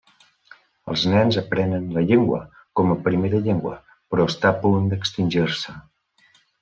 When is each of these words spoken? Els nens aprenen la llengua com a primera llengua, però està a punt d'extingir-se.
Els 0.93 1.01
nens 1.09 1.35
aprenen 1.41 1.85
la 1.97 2.03
llengua 2.11 2.39
com 2.79 2.93
a 2.93 2.97
primera 3.09 3.43
llengua, 3.49 3.75
però 4.15 4.27
està 4.33 4.51
a 4.53 4.57
punt 4.65 4.89
d'extingir-se. 4.95 5.77